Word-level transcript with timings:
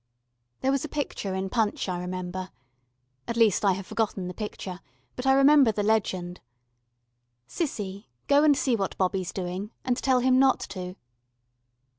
There 0.61 0.71
was 0.71 0.83
a 0.83 0.89
picture 0.89 1.35
in 1.35 1.51
Punch, 1.51 1.87
I 1.87 1.99
remember 1.99 2.49
at 3.27 3.37
least 3.37 3.63
I 3.63 3.73
have 3.73 3.85
forgotten 3.85 4.27
the 4.27 4.33
picture, 4.33 4.79
but 5.15 5.27
I 5.27 5.33
remember 5.33 5.71
the 5.71 5.83
legend: 5.83 6.41
"Cissy, 7.45 8.09
go 8.27 8.43
and 8.43 8.57
see 8.57 8.75
what 8.75 8.97
Bobbie's 8.97 9.31
doing, 9.31 9.69
and 9.85 9.95
tell 9.97 10.17
him 10.21 10.39
not 10.39 10.59
to." 10.71 10.95